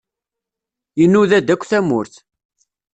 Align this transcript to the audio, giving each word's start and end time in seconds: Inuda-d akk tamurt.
Inuda-d 1.03 1.47
akk 1.53 1.63
tamurt. 1.69 2.13